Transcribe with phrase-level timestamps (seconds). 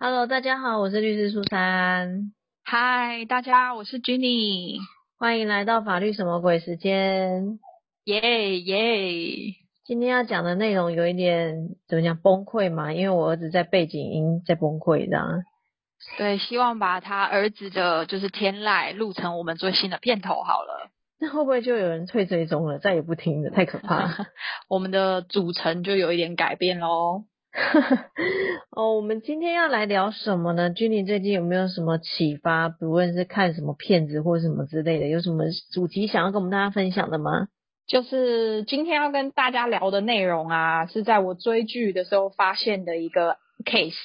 [0.00, 4.78] Hello，大家好，我是律师苏珊，嗨，大家，我是 Jenny，
[5.18, 7.58] 欢迎来到法律什么鬼时间，
[8.04, 9.56] 耶耶！
[9.84, 15.42] 今天要讲的内容有一点怎么讲崩溃嘛，因为我儿子在背景音在崩溃这样。
[16.16, 20.92] 对，希望把他儿子的就是天籁录成我们最新的片头好了。
[21.18, 23.50] 那会不会就有人退追踪了，再也不听了？
[23.50, 24.26] 太可怕！
[24.70, 27.24] 我们的组成就有一点改变喽。
[28.70, 30.70] 哦，我们今天要来聊什么呢？
[30.70, 32.68] 君妮最近有没有什么启发？
[32.68, 37.48] 不论是看什么片子或什么之类的，有什么主题想要跟我们大家分享的吗？
[37.86, 43.96] 就是今天要跟大家聊的内容啊，是在我追剧的时候发现的一个 case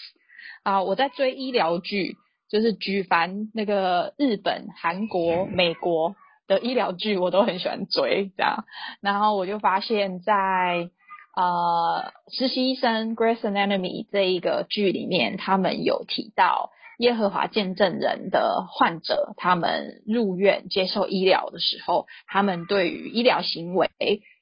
[0.63, 0.81] 啊。
[0.83, 2.15] 我在追医疗剧，
[2.49, 6.15] 就是举凡那个日本、韩国、美国
[6.47, 8.63] 的医疗剧，我都很喜欢追这样。
[9.01, 10.89] 然后我就发现，在
[11.35, 16.69] 呃，实习医生《Grace Anatomy》这一个剧里面，他们有提到
[16.99, 23.89] 耶和华见证人的患者，他们入院接受医疗的时候，他们对于医疗行为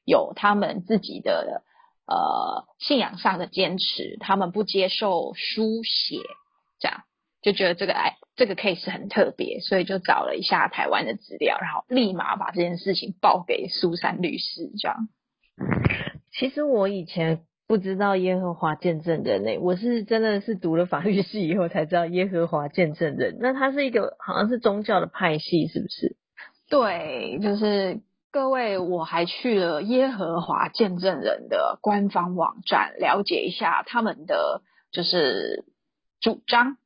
[0.05, 1.63] 有他们自己的
[2.05, 6.17] 呃信仰上的坚持，他们不接受书写，
[6.81, 7.03] 这样
[7.41, 15.07] 就觉得这个哎这个 case 很特别，所以就找了一下台湾的资料，然后立马把这件事情报给苏珊律师，这样。
[16.33, 23.37] 其实我以前不知道耶和华见证人诶，我是真的是读了法律系以后才知道耶和华见证人。
[23.39, 26.15] 那它是一个好像是宗教的派系，是不是？
[26.69, 35.65] 对，就是各位，我还去了耶和华见证人的官方网站了解一下他们的就是
[36.19, 36.77] 主张。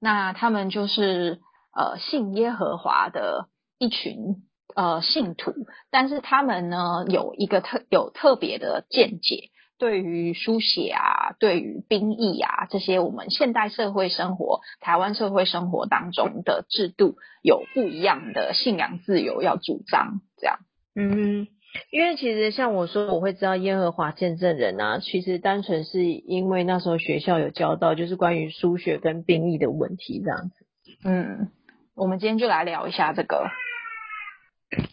[0.00, 1.40] 那他们就是
[1.74, 4.42] 呃信耶和华的一群。
[4.74, 5.52] 呃，信徒，
[5.90, 20.58] 但是他们呢有一个特有特别的见解，对于书写啊，对于兵役啊这些，我们现代社会生活、台湾社会生活当中的制度有不一样的信仰自由要主张，这样。
[20.96, 21.46] 嗯，
[21.92, 30.66] 因为其实像我说，我会知道耶和华见证人啊，其实单纯是因为那时候学校有教到，就是关于书写跟兵役的问题这样子。
[31.04, 31.48] 嗯，
[31.94, 33.48] 我们今天就来聊一下这个。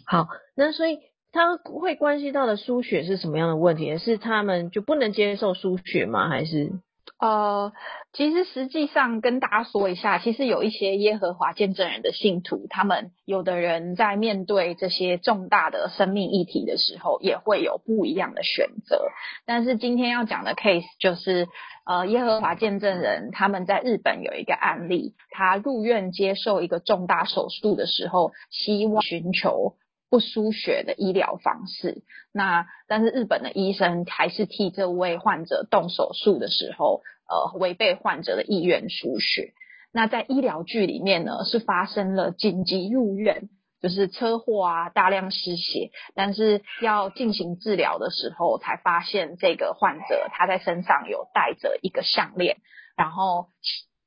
[0.05, 0.99] 好，那所以
[1.31, 3.97] 他会关系到的输血是什么样的问题？
[3.97, 6.29] 是他们就不能接受输血吗？
[6.29, 6.71] 还是？
[7.17, 7.71] 啊，
[8.13, 19.01] 其实实际上跟大家说一下，其实有一些耶和华见证人的信徒，他们有的人在面对这些重大的生命议题的时候，也会有不一样的选择。
[19.45, 21.47] 但是今天要讲的 case 就是，
[21.85, 29.75] 呃，耶和华见证人他们在日本有一个案例，他入院接受一个重大手术的时候，希望寻求。
[30.09, 39.53] 不输血的医疗方式，那但是日本的医生还是替这位患者动手术的时候，呃，违背患者的意愿输血。
[39.93, 43.47] 那在医疗剧里面呢，是发生了紧急入院，
[43.81, 52.57] 就是车祸啊，大量失血，但是要进行治疗的时候，才发现这个患者他在身上有带着一个项链，
[52.97, 53.47] 然后。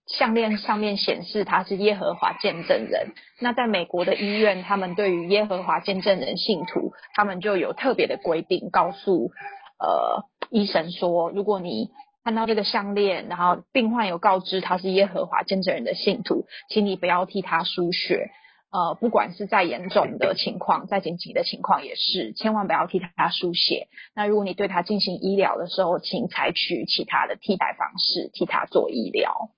[0.06, 3.14] 项链上面显示他是耶和华见证人。
[3.40, 9.30] 那在美国的医院，他们对于耶和华见证人信徒，他们就有特别的规定，告诉
[9.78, 11.88] 呃医生说，如果你
[12.24, 18.30] 看到这个项链，然后病患有告知他是耶和华见证人的信徒，请你不要替他输血。
[18.72, 23.88] 呃，不管是再严重的 情况，再紧急的情况也是，千万不要替他输血。
[24.16, 29.50] 那如果你对他进行医疗的时候，请采取其他的替代方式，替他做医疗。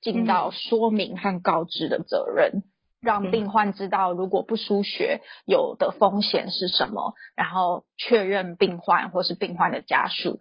[0.00, 2.64] 尽到说明和告知的责任，
[3.00, 10.40] 让病患知道如果不输血有的风险是什么，然后确认病患或是病患的家属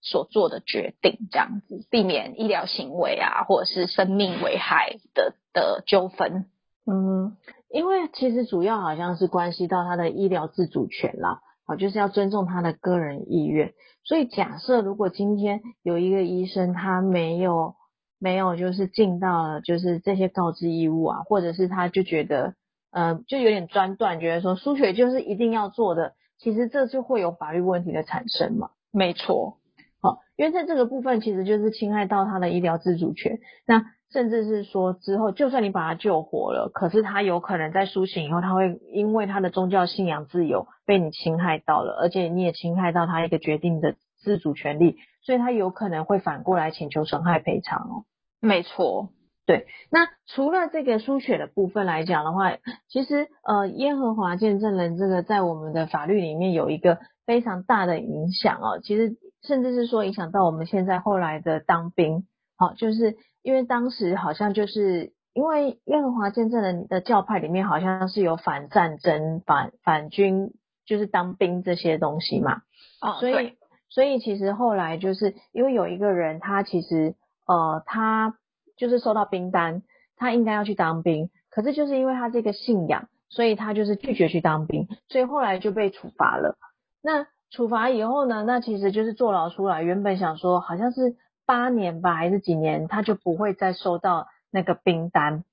[0.00, 6.46] 所做的决定，这样子避免医疗行为啊或者是生命危害的的纠纷。
[6.86, 7.36] 嗯，
[7.68, 13.72] 因为其实主要好像是关系到他的医疗自主权啦，好，就是要尊重他的个人意愿。
[14.04, 17.74] 所以假设如果今天有一个医生他没有。
[18.22, 22.52] 没有，就是尽到了就是这些告知义务啊，或者是他就觉得，
[22.90, 28.72] 呃，就有点专断，觉得说输血就是一定要做的，其实这就会有法律问题的产生嘛。
[28.92, 29.56] 没错，
[30.02, 48.04] 好，因为在这个部分其实就是侵害到他的医疗自主权，那甚至是说之后就算你把他救活了，可是他有可能在苏醒以后，他会因为他的宗教信仰自由被你侵害到了，而且你也侵害到他一个决定的自主权利，所以他有可能会反过来请求损害赔偿哦。
[48.40, 49.10] 没错，
[49.46, 49.66] 对。
[49.90, 52.56] 那除了这个输血的部分来讲的话，
[52.88, 58.80] 其实呃，耶和华见证人这个在我们的法律里面有一个非常大的影响哦。
[58.82, 62.26] 其实甚至是说影响到我们现在后来的当兵，
[62.56, 70.52] 好，就是因为当时好像就是因为耶和华见证人的教派里面好像是有反战争、反反军，
[70.84, 72.62] 就是当兵这些东西嘛。
[73.00, 73.56] 哦，所以
[73.88, 77.14] 所以其实后来就是因为有一个人，他其实
[77.46, 78.36] 呃他
[78.76, 79.82] 就是收到兵单，
[80.16, 86.58] 他应该要去当兵，可是就是因为他这个信仰，所以他就是拒绝去当兵，所以后来就被处罚了。
[87.02, 91.16] 那处罚以后呢，那其实就是坐牢出来，原本想说好像是
[91.46, 95.44] 八年吧，还是几年，他就不会再收到那个兵单。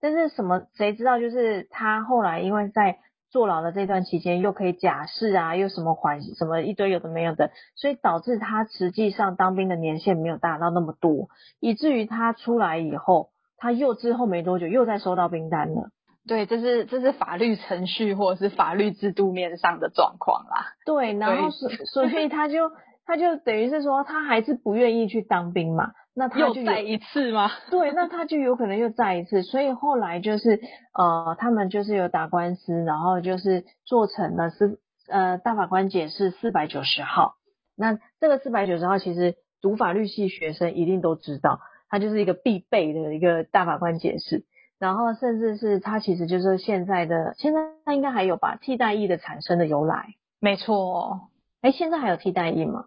[0.00, 2.98] 但是什么谁知道，就是他后来因为在
[3.30, 15.90] 坐牢的这段期间，又可以假释啊，又什么缓什么一堆有的没有的，所以导致他实际上当兵的年限没有达到那么多，以至于他出来以后，他又之后没多久又再收到兵单了。
[16.26, 20.74] 对，这是这是法律程序或者是法律制度面上的状况啦。
[20.84, 22.72] 对，然后所所以他就
[23.06, 25.92] 他就等于是说，他还是不愿意去当兵嘛。
[26.18, 27.50] 那他就再一次吗？
[27.70, 29.42] 对，那他就有可能又再一次。
[29.42, 30.60] 所以后来就是
[30.94, 37.34] 呃，他们就是有打官司，然后就是做成了是呃大法官解释四百九十号。
[37.76, 44.44] 那这个四百九十号其实读法律系学生一定都知道，它就是一个必备的一个大法官解释。
[44.78, 48.58] 然后甚至是它其实就是现在的，现在它应该还有吧？
[48.60, 51.30] 替代役的产生的由来，没错。
[51.62, 52.86] 哎，现在还有替代役吗？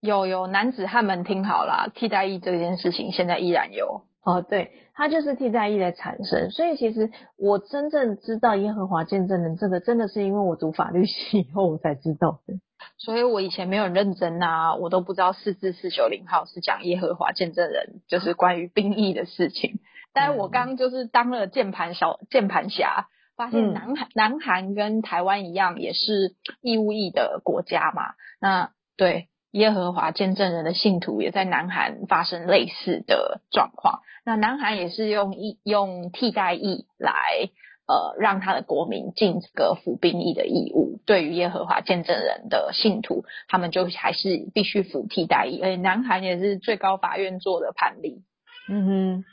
[0.00, 4.02] 有有，男子汉们听好啦，替代役这件事情现在依然有。
[4.22, 6.50] 哦，对，它就是替代役的产生。
[6.50, 12.54] 所以其实我真正知道耶和华见证人这个，真的是因为我读法律系以后我才知道的。
[12.96, 19.78] 所以我以前没有认真啊，我都不知道四至四九零号是讲耶和华见证人，就是关于兵役的事情。
[20.12, 23.06] 但是我刚就是当了键盘小键盘侠，
[23.36, 28.14] 发现南韩南韩跟台湾一样，也是义务役的国家嘛。
[28.40, 34.00] 那对耶和华见证人的信徒也在南韩发生类似的状况。
[34.24, 37.48] 那南韩也是用义用替代役来
[37.86, 41.00] 呃让他的国民尽这个服兵役的义务。
[41.06, 45.60] 对于耶和华见证人的信徒，他们就还是必须服替代役。
[45.62, 48.24] 而且南韩也是最高法院做的判例。
[48.68, 49.24] 嗯哼，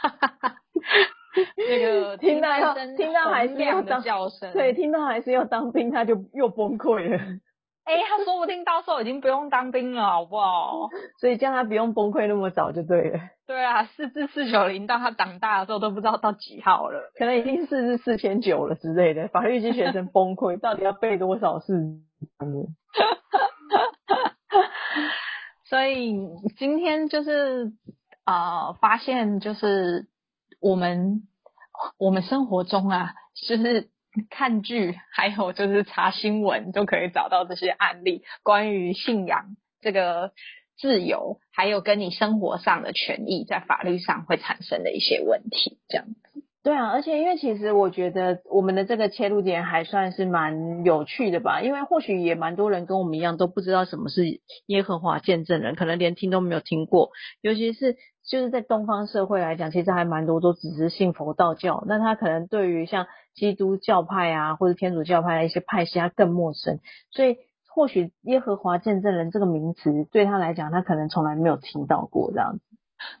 [0.00, 0.56] 哈哈哈，
[1.56, 7.18] 那个听到要听到还是要当叫声，对，听到还是要当兵，他就又崩溃了。
[7.84, 10.88] 哎，他说不定到时候已经不用当兵了，好不好？
[11.18, 13.18] 所以叫他不用崩溃那么早就对了。
[13.44, 19.26] 对啊，四至四九零到他长大的时候都不知道到几号了，可能已经四至四千九了之类的。
[19.26, 21.74] 法律系学生崩溃， 到底要背多少次？
[25.72, 26.14] 所以
[26.58, 27.72] 今天就是
[28.24, 30.06] 啊，发现就是
[30.60, 31.22] 我们
[31.96, 33.14] 我们生活中啊，
[33.48, 33.88] 就是
[34.28, 40.34] 看剧，还有就是查新闻，都可以找到这些案例，关于信仰这个
[40.76, 46.44] 自由，还有跟你生活上的权益，在法律上会产生的一些问题，这样子。
[46.64, 57.10] 对啊，而且因为其实我觉得我们的这个切入点还算是蛮有趣的吧，因为或许也蛮多人跟我们一样都不知道什么是耶和华见证人，可能连听都没有听过，
[57.40, 66.78] 尤其是就是在东方社会来讲，其实还蛮多都只是信佛道教，那他可能对于像基督教派啊或者天主教派的一些派系，他更陌生，
[67.10, 67.38] 所以
[67.74, 72.71] 或许耶和华见证人这个名词对他来讲，他可能从来没有听到过这样子。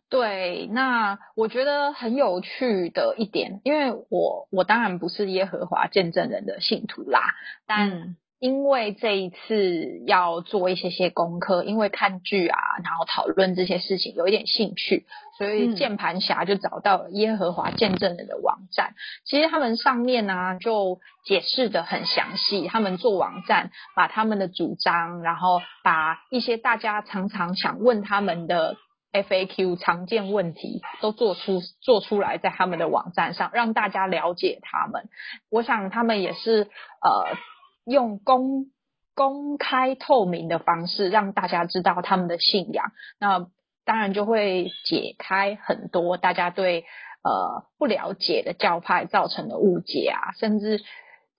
[0.08, 7.20] 对，那我觉得很有趣的一点，因为我我当然不是耶和华见证人的信徒啦，
[7.66, 15.06] 但因为这一次要做一些些功课，因为看剧啊，然后讨论这些事情有一点兴趣，
[15.38, 18.94] 所以键盘侠就找到了耶和华见证人的网站。
[19.24, 28.76] 其实他们上面呢就解释的很详细，他们做网站，把他们的主张，然后把一些大家常常想问他们的。
[29.12, 35.08] FAQ 常见问题都做出做出来，在他们的网站上，让大家了解他们。
[35.50, 36.62] 我想他们也是
[37.02, 37.36] 呃
[37.84, 38.66] 用公
[39.14, 42.92] 公开透明的方式，让大家知道他们的信仰。
[43.18, 43.46] 那
[43.84, 46.86] 当然就会解开很多大家对
[47.22, 50.82] 呃不了解的教派造成的误解啊，甚至。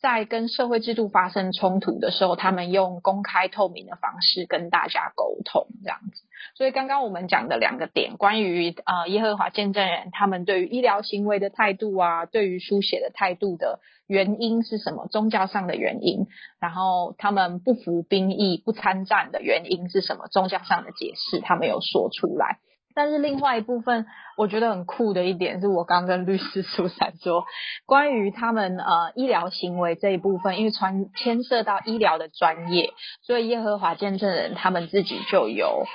[0.03, 6.23] 在跟社会制度发生冲突的时候，他们用公开透明的方式跟大家沟通，这样子。
[6.55, 15.07] 所以刚刚我们讲的两个点，关于呃耶和华见证人他们对于医疗行为的态度啊，对于书写的态度的原因是什么？
[15.07, 16.27] 宗教上的原因，
[16.59, 20.27] 然后他们不服兵役、不参战的原因是什么？
[20.27, 22.59] 宗教上的解释，他们有说出来。
[22.95, 24.05] 但是另外一部分，
[24.37, 27.43] 我觉得很酷的一点，是我刚跟律师苏珊说，
[27.85, 35.85] 关于他们呃医疗行为这一部分，因为传牵涉到医疗的专业，所以耶和华见证人他们自己就有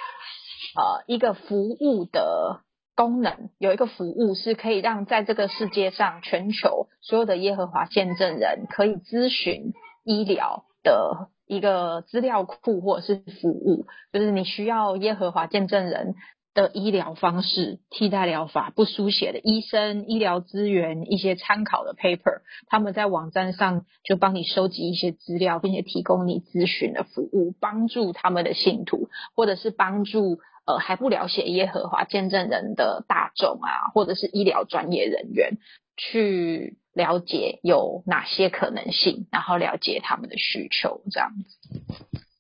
[0.77, 2.61] 呃一个服务的
[2.95, 9.73] 功能，有一个服务是可以让在这个世界上全球所有的耶和华见证人可以咨询
[10.05, 16.15] 医疗的一个资料库或者是服务，就是你需要耶和华见证人。
[16.59, 35.59] 的医疗方式、替代疗法、不书写的医生、医疗资源、一些参考的 paper，他们在网站上就帮你收集一些资料，并且提供你咨询的服务，帮助他们的信徒，或者是帮助呃还不了解耶和华见证人的大众啊，或者是医疗专业人员
[35.97, 41.79] 去了解有哪些可能性，然后了解他们的需求，这样子。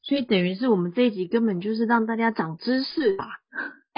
[0.03, 3.29] 所以等于是我们这一集根本就是让大家长知识啊。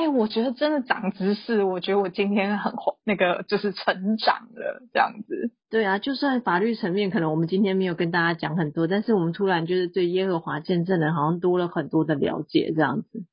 [0.01, 2.73] 哎，我觉得真的长知识，我觉得我今天很
[3.05, 5.53] 那个就是成长了这样子。
[5.69, 13.27] 对啊，就算法律层面可能我们今天没有跟大家讲很多，但是我们突然就是对耶和华见证人好像多了很多的了解这样子。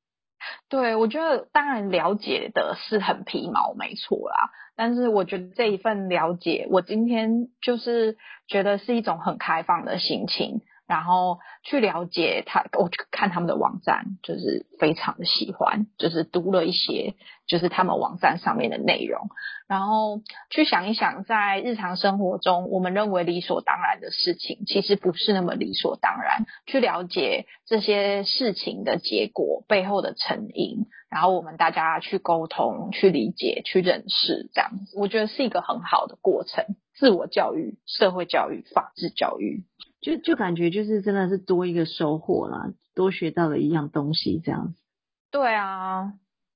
[0.68, 4.50] 对，我觉得当然了解的是很皮毛，没错啦。
[4.76, 10.60] 但是我觉得这一份了解，我今天就是觉得是一种很开放的心情。
[10.88, 17.14] 然后去了解他，我去看他们的网站，就是非常的喜欢，就是读了一些，
[17.46, 19.28] 就是他们网站上面的内容，
[19.66, 26.46] 然后去想一想，在日常生活中，我们认为理所当然的事情，其实不是那么理所当然。
[26.66, 36.64] 去了解这些事情的结果背后的成因，然后我们大家去沟通、去理解、去认识，这样子，我觉得是一个很好的过程。
[36.94, 39.64] 自我教育、社会教育、法治教育。
[40.00, 44.82] 就就感觉就是真的是多一个收获啦，多学到了一样东西这样子。
[45.30, 46.12] 对啊，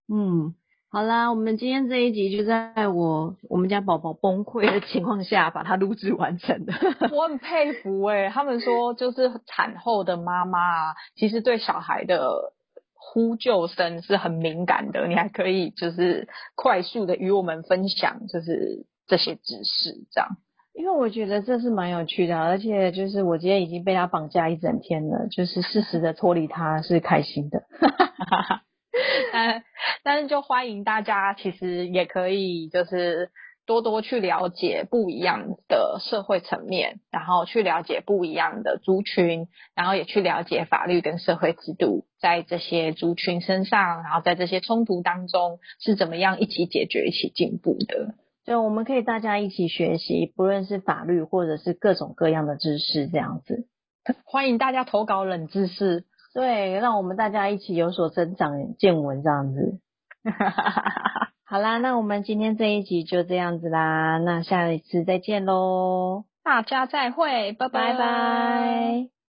[0.08, 0.54] 嗯，
[0.88, 6.72] 好啦，我们今天这一集就在我我们家宝宝崩溃的情况下把它录制完成的。
[7.12, 12.52] 我很佩服哎，他们说就是产后的妈妈啊，其实对小孩的
[12.94, 20.36] 呼救声是很敏感的，你还可以就是快速的与我们分享就是这些知识这样。
[20.74, 27.64] 因为我觉得这是蛮有趣的，而且就是我今天已经被他绑架一整天了，就是适时的脱离他是开心的。
[29.32, 29.62] 嗯，
[30.02, 33.30] 但是就欢迎大家，其实也可以就是
[33.66, 48.14] 多多去了解不一样的社会层面，然后去了解不一样的族群，然后也去了解法律跟社会制度在这些族群身上，然后在这些冲突当中是怎么样一起解决、一起进步的。
[48.44, 53.66] 就我们可以大家一起学习，不论是法律或者是各种各样的知识，这样子。
[54.24, 59.78] 欢迎大家投稿冷知识，对，让我们大家一起有所增长见闻，这样子。
[61.44, 69.12] 好啦，那我们今天这一集就这样子啦，那下一次再见喽，大家再会，拜拜拜。